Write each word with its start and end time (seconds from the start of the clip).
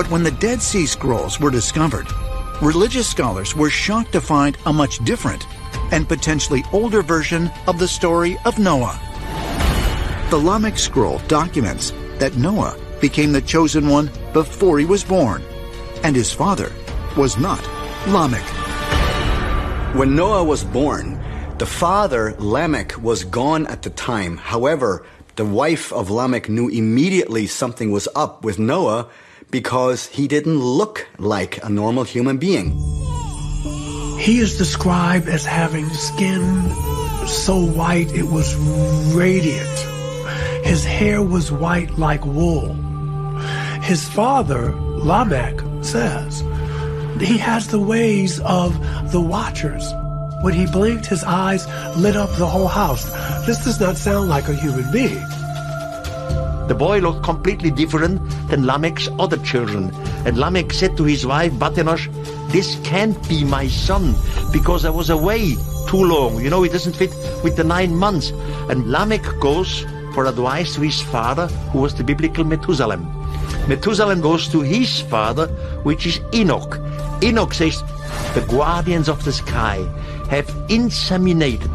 But 0.00 0.10
when 0.10 0.22
the 0.22 0.30
Dead 0.30 0.62
Sea 0.62 0.86
Scrolls 0.86 1.38
were 1.38 1.50
discovered, 1.50 2.06
religious 2.62 3.06
scholars 3.06 3.54
were 3.54 3.68
shocked 3.68 4.12
to 4.12 4.22
find 4.22 4.56
a 4.64 4.72
much 4.72 4.96
different 5.04 5.46
and 5.92 6.08
potentially 6.08 6.64
older 6.72 7.02
version 7.02 7.50
of 7.66 7.78
the 7.78 7.86
story 7.86 8.38
of 8.46 8.58
Noah. 8.58 8.98
The 10.30 10.38
Lamech 10.38 10.78
scroll 10.78 11.18
documents 11.28 11.92
that 12.16 12.38
Noah 12.38 12.78
became 12.98 13.30
the 13.30 13.42
chosen 13.42 13.88
one 13.88 14.10
before 14.32 14.78
he 14.78 14.86
was 14.86 15.04
born, 15.04 15.42
and 16.02 16.16
his 16.16 16.32
father 16.32 16.72
was 17.14 17.36
not 17.36 17.62
Lamech. 18.06 18.48
When 19.94 20.16
Noah 20.16 20.44
was 20.44 20.64
born, 20.64 21.22
the 21.58 21.66
father, 21.66 22.34
Lamech, 22.38 22.96
was 23.02 23.24
gone 23.24 23.66
at 23.66 23.82
the 23.82 23.90
time. 23.90 24.38
However, 24.38 25.04
the 25.36 25.44
wife 25.44 25.92
of 25.92 26.08
Lamech 26.08 26.48
knew 26.48 26.70
immediately 26.70 27.46
something 27.46 27.90
was 27.92 28.08
up 28.16 28.46
with 28.46 28.58
Noah 28.58 29.06
because 29.50 30.06
he 30.06 30.28
didn't 30.28 30.58
look 30.58 31.08
like 31.18 31.62
a 31.64 31.68
normal 31.68 32.04
human 32.04 32.38
being. 32.38 32.70
He 34.18 34.38
is 34.38 34.58
described 34.58 35.28
as 35.28 35.44
having 35.44 35.88
skin 35.90 36.70
so 37.26 37.64
white 37.64 38.12
it 38.12 38.24
was 38.24 38.54
radiant. 39.14 39.78
His 40.64 40.84
hair 40.84 41.22
was 41.22 41.50
white 41.50 41.98
like 41.98 42.24
wool. 42.26 42.74
His 43.82 44.08
father, 44.08 44.72
Lamech, 44.74 45.60
says 45.82 46.42
he 47.20 47.38
has 47.38 47.68
the 47.68 47.80
ways 47.80 48.40
of 48.40 48.72
the 49.12 49.20
watchers. 49.20 49.92
When 50.42 50.54
he 50.54 50.66
blinked, 50.66 51.06
his 51.06 51.24
eyes 51.24 51.66
lit 51.96 52.16
up 52.16 52.30
the 52.36 52.46
whole 52.46 52.68
house. 52.68 53.04
This 53.46 53.64
does 53.64 53.80
not 53.80 53.96
sound 53.96 54.28
like 54.28 54.48
a 54.48 54.54
human 54.54 54.90
being. 54.90 55.26
The 56.70 56.76
boy 56.76 57.00
looked 57.00 57.24
completely 57.24 57.72
different 57.72 58.22
than 58.48 58.64
Lamech's 58.64 59.08
other 59.18 59.38
children. 59.38 59.92
And 60.24 60.38
Lamech 60.38 60.72
said 60.72 60.96
to 60.98 61.02
his 61.02 61.26
wife, 61.26 61.50
Batenosh, 61.54 62.06
this 62.52 62.78
can't 62.84 63.18
be 63.28 63.42
my 63.42 63.66
son 63.66 64.14
because 64.52 64.84
I 64.84 64.90
was 64.90 65.10
away 65.10 65.56
too 65.88 66.04
long. 66.04 66.40
You 66.40 66.48
know, 66.48 66.62
it 66.62 66.70
doesn't 66.70 66.94
fit 66.94 67.10
with 67.42 67.56
the 67.56 67.64
nine 67.64 67.96
months. 67.96 68.30
And 68.68 68.88
Lamech 68.88 69.24
goes 69.40 69.84
for 70.14 70.26
advice 70.26 70.76
to 70.76 70.82
his 70.82 71.02
father, 71.02 71.48
who 71.72 71.80
was 71.80 71.96
the 71.96 72.04
biblical 72.04 72.44
Methuselah. 72.44 72.98
Methuselah 73.66 74.14
goes 74.14 74.46
to 74.50 74.60
his 74.60 75.00
father, 75.00 75.48
which 75.82 76.06
is 76.06 76.20
Enoch. 76.32 76.78
Enoch 77.20 77.52
says, 77.52 77.82
the 78.34 78.46
guardians 78.48 79.08
of 79.08 79.24
the 79.24 79.32
sky 79.32 79.78
have 80.30 80.46
inseminated 80.68 81.66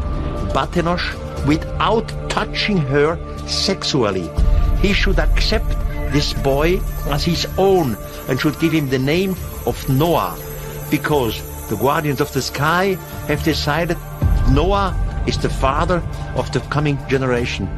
Batenosh 0.54 1.04
without 1.44 2.08
touching 2.30 2.78
her 2.78 3.18
sexually. 3.46 4.30
He 4.80 4.92
should 4.92 5.18
accept 5.18 5.68
this 6.12 6.32
boy 6.32 6.80
as 7.06 7.24
his 7.24 7.46
own 7.58 7.96
and 8.28 8.40
should 8.40 8.58
give 8.60 8.72
him 8.72 8.88
the 8.88 8.98
name 8.98 9.34
of 9.66 9.88
Noah 9.88 10.36
because 10.90 11.34
the 11.68 11.76
guardians 11.76 12.20
of 12.20 12.32
the 12.32 12.42
sky 12.42 12.94
have 13.28 13.42
decided 13.42 13.96
Noah 14.50 14.94
is 15.26 15.38
the 15.38 15.50
father 15.50 16.02
of 16.36 16.50
the 16.52 16.60
coming 16.60 16.98
generation. 17.08 17.68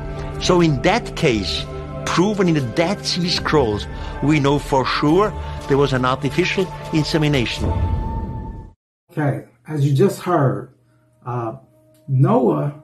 So 0.40 0.60
in 0.60 0.82
that 0.82 1.16
case, 1.16 1.64
proven 2.04 2.48
in 2.48 2.54
the 2.54 2.60
Dead 2.60 3.04
Sea 3.04 3.28
Scrolls, 3.28 3.86
we 4.22 4.40
know 4.40 4.58
for 4.58 4.84
sure 4.84 5.32
there 5.68 5.78
was 5.78 5.92
an 5.92 6.04
artificial 6.04 6.66
insemination. 6.92 7.64
Okay, 9.10 9.46
as 9.66 9.86
you 9.86 9.94
just 9.94 10.20
heard, 10.20 10.74
uh, 11.24 11.56
Noah 12.06 12.82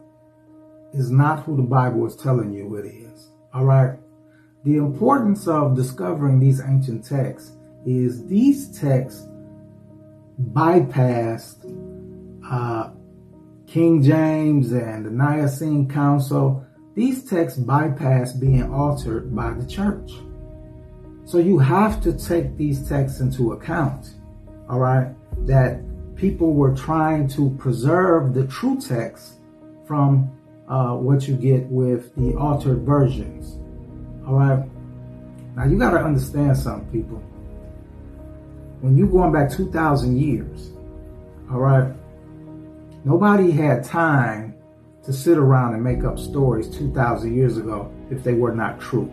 is 0.92 1.10
not 1.10 1.42
who 1.44 1.56
the 1.56 1.62
Bible 1.62 2.06
is 2.06 2.16
telling 2.16 2.52
you 2.52 2.76
it 2.76 2.86
is. 2.86 3.30
All 3.52 3.64
right. 3.64 3.98
The 4.64 4.76
importance 4.78 5.46
of 5.46 5.76
discovering 5.76 6.40
these 6.40 6.60
ancient 6.60 7.04
texts 7.04 7.52
is 7.84 8.26
these 8.26 8.78
texts 8.78 9.28
bypassed 10.40 11.70
uh, 12.50 12.90
King 13.66 14.02
James 14.02 14.72
and 14.72 15.04
the 15.04 15.10
Nicene 15.10 15.86
Council. 15.86 16.64
These 16.94 17.28
texts 17.28 17.58
bypass 17.58 18.32
being 18.32 18.72
altered 18.72 19.36
by 19.36 19.52
the 19.52 19.66
church. 19.66 20.10
So 21.26 21.38
you 21.38 21.58
have 21.58 22.02
to 22.02 22.12
take 22.12 22.56
these 22.56 22.88
texts 22.88 23.20
into 23.20 23.52
account. 23.52 24.14
All 24.70 24.78
right. 24.78 25.14
That 25.46 25.82
people 26.16 26.54
were 26.54 26.74
trying 26.74 27.28
to 27.28 27.50
preserve 27.58 28.32
the 28.32 28.46
true 28.46 28.80
text 28.80 29.34
from 29.86 30.30
uh, 30.68 30.94
what 30.94 31.28
you 31.28 31.36
get 31.36 31.66
with 31.66 32.14
the 32.16 32.34
altered 32.38 32.86
versions. 32.86 33.58
All 34.26 34.34
right. 34.34 34.64
Now 35.56 35.64
you 35.66 35.78
got 35.78 35.90
to 35.90 35.98
understand 35.98 36.56
something, 36.56 36.90
people. 36.90 37.18
When 38.80 38.96
you 38.96 39.06
going 39.06 39.32
back 39.32 39.50
2,000 39.50 40.16
years, 40.16 40.72
all 41.50 41.60
right, 41.60 41.92
nobody 43.04 43.50
had 43.50 43.84
time 43.84 44.54
to 45.04 45.12
sit 45.12 45.38
around 45.38 45.74
and 45.74 45.84
make 45.84 46.04
up 46.04 46.18
stories 46.18 46.68
2,000 46.68 47.34
years 47.34 47.56
ago 47.56 47.92
if 48.10 48.24
they 48.24 48.32
were 48.34 48.54
not 48.54 48.80
true. 48.80 49.12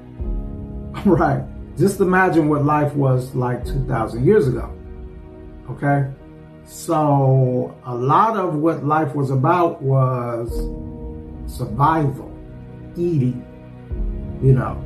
All 0.95 1.15
right. 1.15 1.43
Just 1.77 1.99
imagine 1.99 2.49
what 2.49 2.65
life 2.65 2.93
was 2.95 3.33
like 3.35 3.65
2,000 3.65 4.25
years 4.25 4.47
ago. 4.47 4.73
Okay. 5.69 6.09
So 6.65 7.75
a 7.85 7.95
lot 7.95 8.37
of 8.37 8.55
what 8.55 8.85
life 8.85 9.15
was 9.15 9.31
about 9.31 9.81
was 9.81 10.49
survival, 11.47 12.31
eating, 12.95 13.45
you 14.41 14.53
know. 14.53 14.81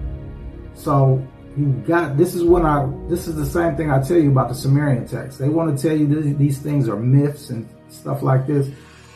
So 0.76 1.26
you 1.58 1.68
got 1.88 2.18
this 2.18 2.36
is 2.36 2.44
when 2.44 2.66
I 2.66 2.88
this 3.08 3.28
is 3.28 3.36
the 3.36 3.46
same 3.46 3.76
thing 3.76 3.90
I 3.90 4.02
tell 4.02 4.18
you 4.18 4.30
about 4.30 4.50
the 4.50 4.56
Sumerian 4.56 5.08
text. 5.08 5.40
They 5.40 5.50
want 5.50 5.78
to 5.78 5.82
tell 5.82 5.98
you 5.98 6.34
these 6.34 6.60
things 6.60 6.90
are 6.90 6.98
myths 6.98 7.50
and 7.50 7.68
stuff 7.90 8.22
like 8.22 8.46
this. 8.46 8.68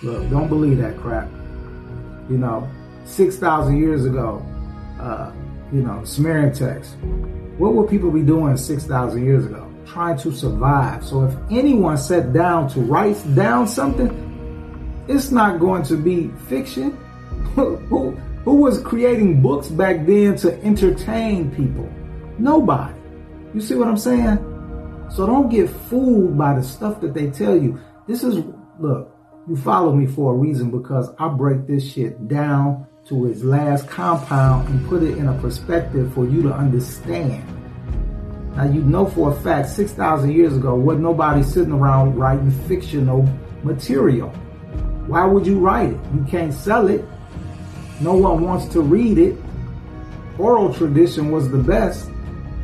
Look, 0.02 0.30
don't 0.30 0.48
believe 0.48 0.78
that 0.78 0.98
crap. 0.98 1.30
You 2.30 2.38
know, 2.38 2.70
six 3.06 3.36
thousand 3.36 3.78
years 3.78 4.06
ago, 4.06 4.46
uh, 5.00 5.32
you 5.74 5.82
know, 5.82 6.04
Sumerian 6.06 6.54
text. 6.54 6.96
What 7.58 7.74
would 7.74 7.90
people 7.90 8.10
be 8.10 8.22
doing 8.22 8.56
six 8.56 8.86
thousand 8.86 9.26
years 9.26 9.46
ago? 9.46 9.70
Trying 9.86 10.18
to 10.20 10.32
survive. 10.32 11.04
So 11.04 11.26
if 11.26 11.36
anyone 11.52 11.98
sat 11.98 12.32
down 12.32 12.70
to 12.70 12.80
write 12.80 13.18
down 13.36 13.68
something, 13.68 15.06
it's 15.10 15.32
not 15.32 15.60
going 15.60 15.84
to 15.84 15.98
be 15.98 16.30
fiction. 16.48 16.98
who, 18.50 18.62
was 18.62 18.82
creating 18.82 19.42
books 19.42 19.68
back 19.68 20.06
then 20.06 20.36
to 20.38 20.62
entertain 20.64 21.52
people? 21.52 21.90
Nobody. 22.38 22.94
You 23.54 23.62
see 23.62 23.76
what 23.76 23.88
I'm 23.88 23.98
saying? 23.98 24.38
So 25.12 25.26
don't 25.26 25.50
get 25.50 25.70
fooled 25.70 26.38
by 26.38 26.56
the 26.56 26.64
stuff 26.64 27.02
that 27.02 27.14
they 27.14 27.30
tell 27.30 27.56
you. 27.56 27.80
This 28.08 28.24
is, 28.24 28.44
look, 28.80 29.16
you 29.48 29.56
follow 29.56 29.94
me 29.94 30.06
for 30.06 30.34
a 30.34 30.38
reason 30.38 30.70
because 30.70 31.10
I 31.18 31.28
break 31.30 31.66
this 31.66 31.92
shit 31.92 32.28
down 32.28 32.88
to 33.06 33.26
its 33.26 33.42
last 33.42 33.88
compound 33.88 34.70
and 34.70 34.88
put 34.88 35.02
it 35.02 35.18
in 35.18 35.28
a 35.28 35.42
perspective 35.42 36.14
for 36.14 36.28
you 36.28 36.44
to 36.44 36.54
understand. 36.54 37.44
Now 38.56 38.66
you 38.66 38.82
know 38.82 39.06
for 39.06 39.32
a 39.32 39.36
fact, 39.42 39.70
6,000 39.70 40.32
years 40.32 40.56
ago, 40.56 40.76
wasn't 40.76 41.04
nobody 41.04 41.44
sitting 41.44 41.72
around 41.72 42.16
writing 42.16 42.52
fictional 42.68 43.28
material. 43.64 44.30
Why 45.08 45.26
would 45.26 45.48
you 45.48 45.60
write 45.60 45.90
it? 45.90 46.00
You 46.14 46.26
can't 46.30 46.54
sell 46.54 46.88
it. 46.88 47.04
No 48.02 48.14
one 48.16 48.44
wants 48.44 48.66
to 48.74 48.82
read 48.82 49.18
it. 49.18 49.38
Oral 50.38 50.74
tradition 50.74 51.32
was 51.32 51.50
the 51.50 51.58
best. 51.58 52.10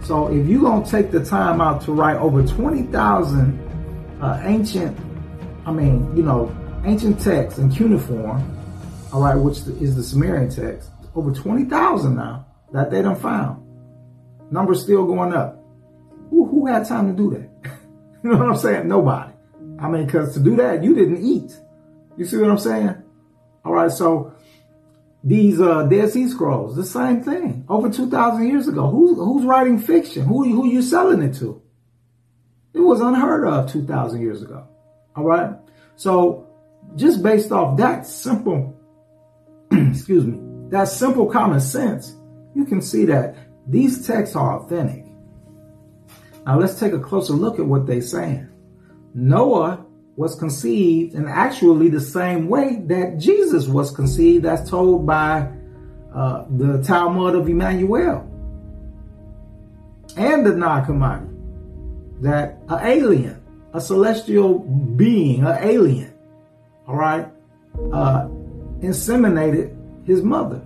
So 0.03 0.28
if 0.28 0.47
you're 0.47 0.62
going 0.62 0.84
to 0.84 0.90
take 0.90 1.12
the 1.12 1.23
time 1.23 1.59
out 1.59 1.81
to 1.84 1.91
write 1.91 2.18
over 2.18 2.46
20,000 2.46 4.22
uh, 4.22 4.41
ancient, 4.44 4.97
I 5.66 5.72
mean, 5.72 6.16
you 6.16 6.23
know, 6.23 6.56
ancient 6.85 7.19
texts 7.19 7.59
in 7.59 7.72
cuneiform, 7.72 8.56
all 9.12 9.22
right, 9.22 9.35
which 9.35 9.57
is 9.81 9.96
the 9.96 10.03
Sumerian 10.03 10.50
text, 10.50 10.90
over 11.16 11.31
20,000 11.31 12.16
now 12.16 12.46
that 12.72 12.91
they 12.91 13.02
done 13.02 13.16
found. 13.16 13.62
Numbers 14.52 14.84
still 14.84 15.06
going 15.06 15.34
up. 15.34 15.59
Who, 16.29 16.46
who 16.46 16.67
had 16.67 16.88
time 16.88 17.07
to 17.07 17.13
do 17.13 17.31
that? 17.31 17.72
you 18.23 18.29
know 18.29 18.38
what 18.38 18.49
I'm 18.49 18.58
saying? 18.58 18.88
Nobody. 18.88 19.34
I 19.79 19.90
mean, 19.90 20.05
because 20.05 20.34
to 20.35 20.40
do 20.40 20.55
that, 20.58 20.84
you 20.84 20.96
didn't 20.96 21.26
eat. 21.26 21.52
You 22.16 22.26
see 22.26 22.38
what 22.38 22.49
I'm 22.49 22.59
saying? 22.59 22.96
All 23.66 23.73
right, 23.73 23.91
so 23.91 24.34
these 25.25 25.59
uh, 25.59 25.87
Dead 25.87 26.11
Sea 26.11 26.29
Scrolls, 26.29 26.75
the 26.75 26.85
same 26.85 27.23
thing. 27.23 27.66
Over 27.67 27.89
2,000 27.89 28.47
years 28.47 28.67
ago. 28.67 28.87
Who's, 28.87 29.17
who's 29.17 29.43
writing 29.43 29.79
fiction? 29.79 30.23
Who, 30.23 30.43
who 30.43 30.67
you 30.67 30.83
selling 30.83 31.23
it 31.23 31.33
to? 31.37 31.63
It 32.75 32.79
was 32.79 33.01
unheard 33.01 33.47
of 33.47 33.72
2,000 33.72 34.22
years 34.22 34.43
ago. 34.43 34.67
All 35.16 35.23
right. 35.23 35.55
So 35.95 36.47
just 36.95 37.23
based 37.23 37.51
off 37.51 37.75
that 37.77 38.05
simple, 38.05 38.79
excuse 39.72 40.25
me, 40.25 40.37
that 40.69 40.89
simple 40.89 41.25
common 41.25 41.59
sense, 41.59 42.16
you 42.53 42.66
can 42.66 42.81
see 42.81 43.05
that 43.05 43.35
these 43.67 44.05
texts 44.05 44.35
are 44.35 44.59
authentic. 44.59 45.05
Now 46.45 46.59
let's 46.59 46.79
take 46.79 46.93
a 46.93 46.99
closer 46.99 47.33
look 47.33 47.57
at 47.57 47.66
what 47.66 47.87
they're 47.87 48.01
saying. 48.01 48.47
Noah 49.16 49.84
was 50.16 50.35
conceived 50.35 51.14
in 51.14 51.28
actually 51.28 51.90
the 51.90 52.00
same 52.00 52.47
way 52.47 52.78
that 52.85 53.17
Jesus 53.17 53.67
was 53.67 53.91
conceived, 53.91 54.46
as 54.46 54.70
told 54.70 55.06
by 55.06 55.50
uh, 56.14 56.46
the 56.50 56.82
Talmud 56.84 57.35
of 57.35 57.50
Emmanuel 57.50 58.29
and 60.16 60.46
the 60.46 60.56
Nag 60.56 60.85
Hammadi. 60.85 61.32
that 62.22 62.58
an 62.70 62.85
alien, 62.85 63.41
a 63.73 63.82
celestial 63.82 64.59
being, 64.59 65.44
an 65.44 65.58
alien, 65.62 66.14
all 66.88 66.96
right, 66.96 67.28
uh, 67.91 68.28
inseminated 68.79 69.76
his 70.06 70.22
mother. 70.22 70.62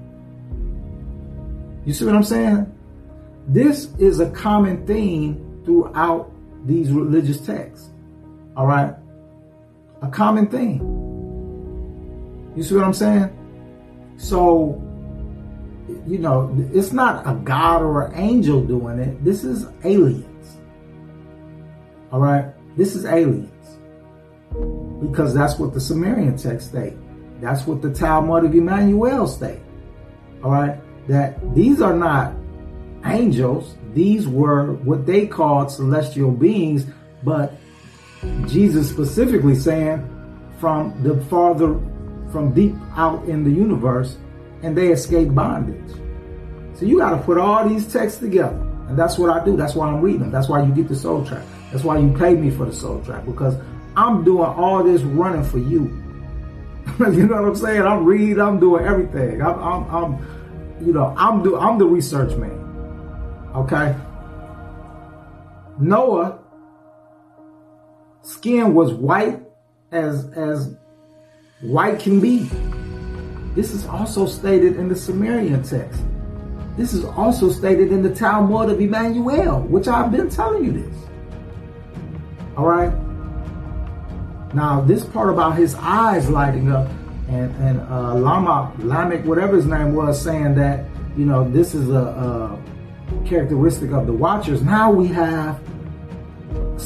You 1.86 1.94
see 1.94 2.06
what 2.06 2.14
I'm 2.16 2.24
saying? 2.24 2.72
This 3.48 3.90
is 3.98 4.20
a 4.20 4.30
common 4.30 4.86
theme 4.86 5.64
throughout 5.66 6.32
these 6.66 6.92
religious 6.92 7.42
texts. 7.42 7.90
All 8.56 8.68
right? 8.68 8.94
A 10.02 10.08
common 10.10 10.48
thing. 10.48 10.80
You 12.56 12.64
see 12.64 12.76
what 12.76 12.84
I'm 12.84 12.94
saying? 12.94 13.36
So, 14.18 14.82
you 16.08 16.18
know, 16.18 16.56
it's 16.74 16.92
not 16.92 17.28
a 17.28 17.36
God 17.36 17.82
or 17.82 18.06
an 18.06 18.16
angel 18.16 18.62
doing 18.62 19.00
it. 19.00 19.24
This 19.24 19.44
is 19.44 19.68
aliens. 19.84 20.58
All 22.12 22.20
right? 22.20 22.46
This 22.78 22.96
is 22.96 23.06
aliens. 23.06 23.50
Because 25.02 25.34
that's 25.34 25.60
what 25.60 25.74
the 25.74 25.82
Sumerian 25.82 26.38
text 26.38 26.70
state. 26.70 26.96
That's 27.40 27.66
what 27.66 27.82
the 27.82 27.94
Talmud 27.94 28.46
of 28.46 28.54
Emmanuel 28.54 29.28
state. 29.28 29.62
All 30.44 30.52
right? 30.52 30.78
That 31.08 31.56
these 31.56 31.82
are 31.82 31.96
not 31.96 32.34
angels. 33.06 33.76
These 33.94 34.28
were 34.28 34.74
what 34.74 35.06
they 35.06 35.28
called 35.28 35.72
celestial 35.72 36.32
beings, 36.32 36.86
but 37.24 37.54
Jesus 38.48 38.90
specifically 38.90 39.56
saying 39.56 40.06
from 40.60 41.02
the 41.04 41.24
farther, 41.26 41.80
from 42.32 42.54
deep 42.54 42.76
out 42.96 43.24
in 43.26 43.44
the 43.44 43.52
universe, 43.52 44.18
and 44.62 44.78
they 44.78 44.92
escape 44.92 45.34
bondage. 45.34 45.96
So 46.76 46.86
you 46.86 46.98
got 46.98 47.12
to 47.12 47.18
put 47.18 47.38
all 47.38 47.68
these 47.68 47.92
texts 47.92 48.20
together. 48.20 48.56
And 48.88 48.98
that's 48.98 49.18
what 49.18 49.30
I 49.30 49.44
do. 49.46 49.56
That's 49.56 49.76
why 49.76 49.88
I'm 49.88 50.02
reading. 50.02 50.32
That's 50.32 50.50
why 50.50 50.64
you 50.64 50.74
get 50.74 50.88
the 50.88 50.96
soul 50.96 51.26
trap. 51.26 51.44
That's 51.72 51.84
why 51.84 52.00
you 52.00 52.12
pay 52.18 52.34
me 52.34 52.50
for 52.50 52.66
the 52.66 52.74
soul 52.74 53.02
trap 53.04 53.26
because 53.26 53.56
I'm 53.96 54.24
doing 54.24 54.46
all 54.46 54.84
this 54.84 55.02
running 55.02 55.44
for 55.44 55.60
you. 55.60 55.84
you 57.00 57.28
know 57.28 57.42
what 57.42 57.50
I'm 57.50 57.56
saying? 57.56 57.82
I'm 57.84 58.06
reading, 58.06 58.42
I'm 58.42 58.60
doing 58.60 58.86
everything. 58.86 59.42
I'm, 59.42 59.60
I'm, 59.60 59.96
I'm 59.96 60.86
you 60.86 60.94
know, 60.94 61.14
I'm 61.18 61.44
do, 61.44 61.58
I'm 61.58 61.78
the 61.78 61.86
research 61.86 62.36
man. 62.38 62.52
Okay. 63.56 63.96
Noah 65.80 66.40
skin 68.22 68.74
was 68.74 68.94
white 68.94 69.42
as 69.92 70.30
as 70.32 70.76
white 71.62 72.00
can 72.00 72.20
be. 72.20 72.50
This 73.56 73.74
is 73.74 73.86
also 73.86 74.26
stated 74.26 74.78
in 74.78 74.88
the 74.88 74.96
Sumerian 74.96 75.64
text. 75.64 76.02
This 76.78 76.94
is 76.94 77.04
also 77.04 77.50
stated 77.50 77.92
in 77.92 78.02
the 78.02 78.14
Talmud 78.14 78.70
of 78.70 78.80
Emmanuel, 78.80 79.62
which 79.64 79.88
I've 79.88 80.12
been 80.12 80.30
telling 80.30 80.64
you 80.64 80.72
this. 80.72 80.96
All 82.56 82.66
right. 82.66 82.94
Now, 84.54 84.82
this 84.82 85.04
part 85.04 85.30
about 85.30 85.58
his 85.58 85.76
eyes 85.76 86.30
lighting 86.30 86.72
up 86.72 86.88
and, 87.28 87.56
and 87.58 87.82
uh, 87.82 88.16
Lama, 88.16 88.74
Lamech, 88.80 89.26
whatever 89.26 89.56
his 89.56 89.66
name 89.66 89.94
was, 89.94 90.22
saying 90.22 90.56
that, 90.56 90.86
you 91.16 91.26
know, 91.26 91.50
this 91.50 91.76
is 91.76 91.90
a, 91.90 91.94
a 91.94 92.60
characteristic 93.28 93.92
of 93.92 94.08
the 94.08 94.14
watchers. 94.14 94.64
Now 94.64 94.90
we 94.92 95.08
have 95.08 95.60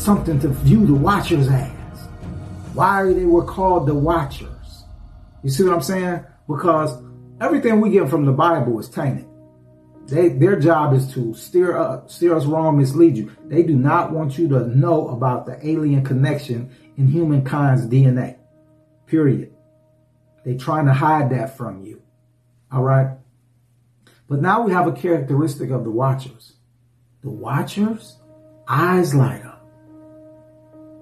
something 0.04 0.40
to 0.42 0.50
view 0.50 0.86
the 0.86 0.94
watchers 0.94 1.48
as. 1.48 1.72
Why 2.74 3.14
they 3.14 3.26
were 3.26 3.46
called 3.46 3.88
the 3.88 3.96
watchers. 3.96 4.84
You 5.44 5.50
see 5.50 5.64
what 5.64 5.74
I'm 5.74 5.82
saying? 5.82 6.26
Because 6.48 7.02
everything 7.40 7.80
we 7.80 7.90
get 7.92 8.10
from 8.10 8.26
the 8.26 8.32
Bible 8.32 8.80
is 8.80 8.90
tainted. 8.90 9.28
They, 10.08 10.30
their 10.30 10.60
job 10.60 10.94
is 10.94 11.12
to 11.14 11.34
steer 11.34 11.78
up, 11.78 12.12
steer 12.12 12.36
us 12.36 12.46
wrong, 12.46 12.78
mislead 12.78 13.16
you. 13.16 13.32
They 13.46 13.64
do 13.64 13.76
not 13.76 14.12
want 14.12 14.38
you 14.38 14.50
to 14.50 14.68
know 14.68 15.08
about 15.10 15.46
the 15.46 15.66
alien 15.66 16.04
connection 16.04 16.76
in 16.98 17.08
humankind's 17.08 17.88
DNA. 17.88 18.38
Period. 19.06 19.54
They're 20.44 20.58
trying 20.58 20.88
to 20.88 20.94
hide 20.94 21.30
that 21.30 21.58
from 21.58 21.84
you. 21.84 22.02
All 22.72 22.84
right. 22.84 23.18
But 24.28 24.42
now 24.42 24.62
we 24.62 24.74
have 24.74 24.88
a 24.88 24.92
characteristic 24.92 25.70
of 25.70 25.84
the 25.84 25.92
watchers. 25.92 26.54
The 27.22 27.30
watchers, 27.30 28.18
eyes 28.68 29.16
light 29.16 29.46
up. 29.46 29.53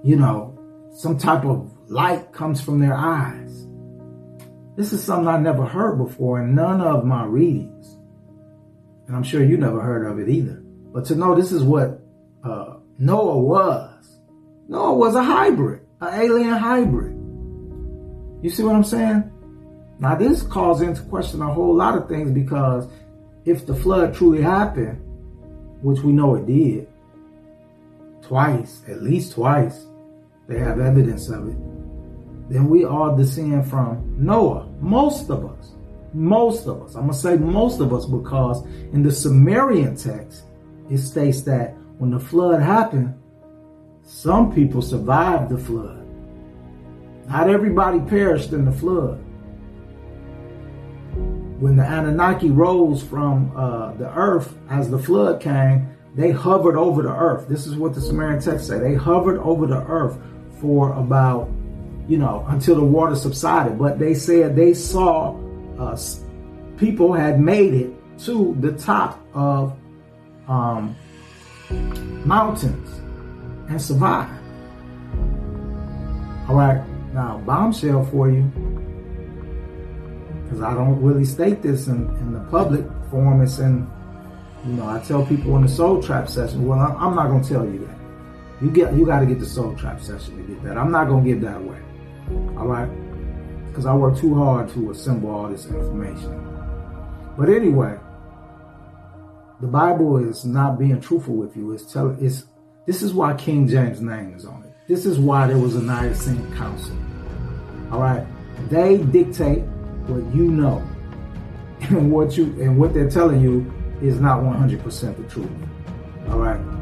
You 0.03 0.15
know, 0.15 0.57
some 0.94 1.18
type 1.18 1.45
of 1.45 1.71
light 1.88 2.31
comes 2.31 2.62
from 2.62 2.80
their 2.80 2.95
eyes. 2.95 3.68
This 4.75 4.94
is 4.94 5.03
something 5.03 5.27
I 5.27 5.38
never 5.38 5.65
heard 5.65 5.98
before 5.98 6.42
in 6.42 6.56
none 6.56 6.81
of 6.81 7.06
my 7.06 7.25
readings. 7.25 7.98
And 9.07 9.15
I'm 9.15 9.24
sure 9.24 9.44
you 9.44 9.57
never 9.57 9.81
heard 9.81 10.07
of 10.07 10.19
it 10.19 10.30
either. 10.30 10.63
But 10.94 11.06
to 11.06 11.15
know 11.15 11.36
this 11.36 11.51
is 11.51 11.63
what 11.63 12.01
uh, 12.44 12.77
Noah 12.98 13.38
was. 13.38 14.19
Noah 14.68 14.95
was 14.95 15.15
a 15.15 15.24
hybrid, 15.24 15.81
an 16.00 16.19
alien 16.19 16.53
hybrid. 16.53 17.13
You 18.42 18.50
see 18.50 18.63
what 18.63 18.75
I'm 18.75 18.83
saying? 18.83 19.31
Now 20.00 20.15
this 20.15 20.42
calls 20.42 20.81
into 20.81 21.03
question 21.03 21.42
a 21.42 21.53
whole 21.53 21.75
lot 21.75 21.95
of 21.95 22.09
things 22.09 22.31
because 22.31 22.88
if 23.45 23.68
the 23.68 23.75
flood 23.75 24.15
truly 24.15 24.42
happened, 24.42 25.00
which 25.83 26.00
we 26.01 26.12
know 26.12 26.36
it 26.36 26.48
did, 26.48 26.88
twice, 28.21 28.81
at 28.88 29.03
least 29.03 29.33
twice, 29.33 29.86
they 30.51 30.59
have 30.59 30.80
evidence 30.80 31.30
of 31.30 31.48
it, 31.48 31.57
then 32.50 32.68
we 32.69 32.83
all 32.86 33.15
descend 33.15 33.69
from 33.69 34.15
Noah. 34.18 34.68
Most 34.80 35.30
of 35.30 35.45
us. 35.45 35.71
Most 36.13 36.68
of 36.68 36.81
us. 36.83 36.95
I'm 36.95 37.03
going 37.03 37.13
to 37.13 37.19
say 37.19 37.38
most 37.38 37.80
of 37.80 37.94
us 37.94 38.06
because 38.06 38.65
in 38.92 39.01
the 39.01 39.12
Sumerian 39.12 39.95
text, 39.95 40.44
it 40.89 40.98
states 40.98 41.42
that 41.44 41.75
when 41.98 42.12
the 42.12 42.19
flood 42.19 42.62
happened, 42.62 43.15
some 44.03 44.53
people 44.53 44.81
survived 44.81 45.50
the 45.50 45.57
flood. 45.57 46.06
Not 47.27 47.50
everybody 47.50 48.00
perished 48.00 48.51
in 48.51 48.65
the 48.65 48.71
flood 48.71 49.24
when 51.62 51.75
the 51.75 51.86
Anunnaki 51.86 52.50
rose 52.50 53.03
from 53.03 53.56
uh, 53.56 53.94
the 53.94 54.12
earth 54.15 54.57
as 54.71 54.89
the 54.89 54.98
flood 54.98 55.39
came, 55.39 55.88
they 56.15 56.31
hovered 56.31 56.75
over 56.75 57.03
the 57.03 57.15
earth. 57.15 57.48
This 57.48 57.68
is 57.68 57.75
what 57.75 57.94
the 57.94 58.01
Sumerian 58.01 58.42
text 58.42 58.68
say. 58.68 58.80
They 58.80 58.95
hovered 58.95 59.38
over 59.38 59.68
the 59.68 59.83
earth 59.83 60.18
for 60.62 60.94
about, 60.94 61.50
you 62.08 62.18
know, 62.18 62.46
until 62.50 62.75
the 62.75 62.84
water 62.86 63.16
subsided. 63.16 63.78
But 63.78 64.00
they 64.00 64.13
said 64.13 64.56
they 64.56 64.74
saw 64.74 65.36
uh, 65.80 65.98
people 66.78 67.12
had 67.13 67.40
made 67.40 67.74
it 67.74 67.92
to 68.19 68.56
the 68.60 68.72
top 68.74 69.19
of 69.34 69.78
um, 70.48 70.96
mountains 72.25 72.90
and 73.69 73.81
survived. 73.81 74.31
All 76.48 76.56
right, 76.56 76.82
now 77.13 77.41
bombshell 77.46 78.06
for 78.06 78.30
you 78.30 78.44
because 80.44 80.62
I 80.62 80.74
don't 80.74 81.01
really 81.01 81.24
state 81.24 81.62
this 81.62 81.88
in, 81.88 82.10
in 82.18 82.34
the 82.34 82.41
public 82.51 82.86
forum. 83.10 83.41
It's 83.41 83.60
in, 83.60 83.89
you 84.65 84.74
know, 84.74 84.86
I 84.86 85.00
tell 85.00 85.25
people 85.25 85.56
in 85.56 85.62
the 85.62 85.70
Soul 85.70 86.03
Trap 86.03 86.27
session. 86.27 86.68
Well, 86.68 86.77
I'm 86.77 87.15
not 87.15 87.27
going 87.27 87.41
to 87.41 87.50
tell 87.50 87.65
you 87.65 87.88
that. 87.88 88.00
You 88.62 88.70
get, 88.70 88.94
you 88.94 89.06
got 89.06 89.22
to 89.22 89.25
get 89.25 89.39
the 89.39 89.46
Soul 89.46 89.75
Trap 89.75 90.00
session 90.00 90.38
to 90.38 90.53
get 90.53 90.63
that. 90.63 90.77
I'm 90.77 90.91
not 90.91 91.06
to 91.06 91.22
give 91.22 91.41
that 91.41 91.58
away. 91.58 91.80
All 92.58 92.68
right, 92.68 92.89
because 93.68 93.86
I 93.86 93.94
work 93.94 94.18
too 94.18 94.36
hard 94.36 94.70
to 94.74 94.91
assemble 94.91 95.32
all 95.32 95.50
this 95.50 95.65
information. 95.65 96.38
But 97.38 97.50
anyway, 97.50 97.98
the 99.60 99.68
Bible 99.68 100.18
is 100.18 100.46
not 100.46 100.77
being 100.77 101.01
truthful 101.01 101.36
with 101.36 101.58
you. 101.58 101.72
It's 101.72 101.91
telling. 101.91 102.24
It's 102.24 102.46
this 102.86 103.01
is 103.01 103.13
why 103.13 103.34
King 103.34 103.68
James' 103.68 104.00
name 104.00 104.34
is 104.36 104.46
on 104.46 104.63
it. 104.63 104.74
This 104.88 105.06
is 105.06 105.20
why 105.20 105.48
there 105.48 105.58
was 105.58 105.75
a 105.75 105.82
Nicene 105.82 106.56
Council. 106.56 106.96
All 107.91 108.00
right, 108.00 108.25
they 108.70 108.98
dictate 108.98 109.63
what 110.08 110.36
you 110.36 110.51
know 110.51 110.88
and 111.82 112.12
what 112.12 112.38
you 112.38 112.46
and 112.62 112.77
what 112.77 112.94
they're 112.94 113.10
telling 113.10 113.41
you 113.41 113.72
is 114.01 114.20
not 114.20 114.41
100% 114.41 115.18
the 115.18 115.24
truth. 115.30 115.50
All 116.30 116.39
right. 116.39 116.80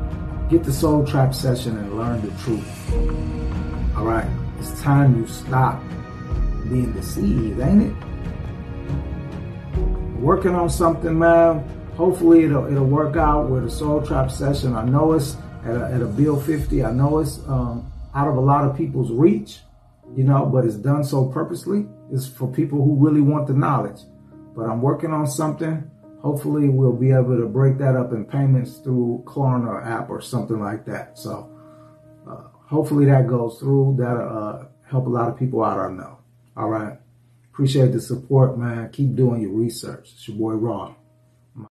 Get 0.50 0.64
the 0.64 0.74
soul 0.74 1.06
trap 1.06 1.34
session 1.34 1.78
and 1.78 1.98
learn 1.98 2.22
the 2.22 2.32
truth. 2.44 2.94
All 3.96 4.06
right. 4.06 4.30
It's 4.60 4.82
time 4.82 5.20
you 5.20 5.28
stop 5.28 5.82
being 6.70 6.92
deceived, 6.94 7.60
ain't 7.60 7.84
it? 7.84 7.96
Working 10.20 10.56
on 10.56 10.70
something, 10.70 11.18
man. 11.18 11.60
Hopefully 11.96 12.44
it'll 12.44 12.66
it'll 12.66 12.86
work 12.86 13.16
out 13.16 13.50
with 13.50 13.66
a 13.66 13.70
soul 13.70 14.02
trap 14.02 14.32
session. 14.32 14.76
I 14.76 14.84
know 14.84 15.14
it's 15.14 15.38
at 15.66 15.76
a, 15.76 15.92
at 15.94 16.02
a 16.02 16.08
bill 16.08 16.40
50. 16.40 16.84
I 16.84 16.92
know 16.92 17.20
it's 17.20 17.40
um, 17.48 17.92
out 18.16 18.28
of 18.28 18.36
a 18.36 18.42
lot 18.42 18.66
of 18.66 18.76
people's 18.76 19.12
reach 19.12 19.60
you 20.16 20.24
know, 20.24 20.46
but 20.46 20.66
it's 20.66 20.76
done 20.76 21.04
so 21.04 21.26
purposely. 21.26 21.86
It's 22.12 22.28
for 22.28 22.48
people 22.52 22.84
who 22.84 22.96
really 22.96 23.22
want 23.22 23.48
the 23.48 23.54
knowledge. 23.54 24.02
But 24.56 24.64
I'm 24.64 24.82
working 24.82 25.12
on 25.12 25.28
something. 25.28 25.90
Hopefully, 26.22 26.68
we'll 26.68 26.94
be 26.94 27.12
able 27.12 27.38
to 27.38 27.46
break 27.46 27.78
that 27.78 27.96
up 27.96 28.12
in 28.12 28.26
payments 28.26 28.78
through 28.80 29.24
Klarna 29.26 29.86
app 29.86 30.10
or 30.10 30.22
something 30.22 30.60
like 30.60 30.86
that. 30.86 31.18
So, 31.18 31.50
uh, 32.30 32.50
hopefully, 32.68 33.06
that 33.06 33.28
goes 33.28 33.58
through. 33.60 33.96
That'll 33.98 34.38
uh, 34.38 34.66
help 34.90 35.06
a 35.08 35.10
lot 35.10 35.30
of 35.30 35.38
people 35.38 35.64
out. 35.64 35.80
I 35.80 35.92
know. 35.92 36.18
All 36.58 36.70
right. 36.70 36.98
Appreciate 37.52 37.94
the 37.94 38.02
support, 38.02 38.58
man. 38.58 38.90
Keep 38.92 39.16
doing 39.16 39.42
your 39.42 39.52
research. 39.52 40.12
It's 40.14 40.28
your 40.28 40.38
boy 40.38 40.54
Raw. 40.54 40.96